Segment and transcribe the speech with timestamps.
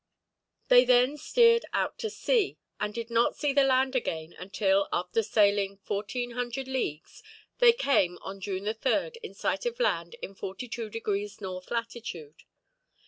[0.69, 5.21] They then steered out to sea, and did not see the land again until, after
[5.21, 7.21] sailing 1400 leagues,
[7.59, 12.45] they came, on June 3rd, in sight of land in 42 degrees north latitude.